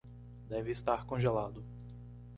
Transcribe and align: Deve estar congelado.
Deve 0.49 0.71
estar 0.71 1.05
congelado. 1.05 1.63